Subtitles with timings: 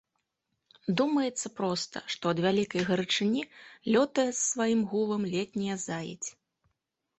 [1.01, 3.45] Думаецца проста, што ад вялікай гарачыні
[3.97, 6.29] лётае з сваім гулам летняя заедзь.